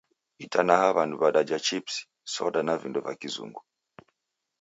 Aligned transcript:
Itanaha 0.45 0.87
w'andu 0.95 1.15
w'adaja 1.21 1.57
chipsi, 1.65 2.01
soda 2.33 2.59
na 2.67 2.73
vindo 2.81 2.99
va 3.05 3.13
Kizungu. 3.21 3.61